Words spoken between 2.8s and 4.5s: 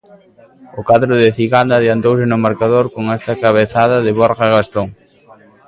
con esta cabezada de Borja